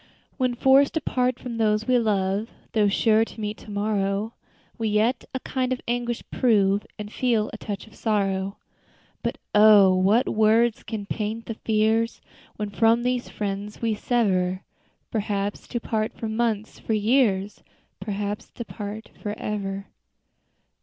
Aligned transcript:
_"When 0.37 0.55
forced 0.55 0.95
to 0.95 1.01
part 1.01 1.37
from 1.37 1.57
those 1.57 1.85
we 1.85 1.99
love, 1.99 2.49
Though 2.73 2.87
sure 2.87 3.23
to 3.23 3.39
meet 3.39 3.55
to 3.59 3.69
morrow; 3.69 4.33
We 4.79 4.87
yet 4.87 5.25
a 5.35 5.39
kind 5.41 5.71
of 5.71 5.79
anguish 5.87 6.23
prove 6.31 6.87
And 6.97 7.13
feel 7.13 7.51
a 7.53 7.57
touch 7.59 7.85
of 7.85 7.93
sorrow. 7.93 8.57
But 9.21 9.37
oh! 9.53 9.93
what 9.95 10.27
words 10.27 10.81
can 10.81 11.05
paint 11.05 11.45
the 11.45 11.53
fears 11.53 12.19
When 12.55 12.71
from 12.71 13.03
these 13.03 13.29
friends 13.29 13.79
we 13.79 13.93
sever, 13.93 14.63
Perhaps 15.11 15.67
to 15.67 15.79
part 15.79 16.13
for 16.13 16.27
months 16.27 16.79
for 16.79 16.93
years 16.93 17.61
Perhaps 17.99 18.49
to 18.55 18.65
part 18.65 19.11
forever." 19.21 19.85